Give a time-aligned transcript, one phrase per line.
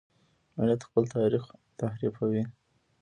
[0.57, 1.43] ملت خپل تاریخ
[1.81, 2.43] تحریفوي.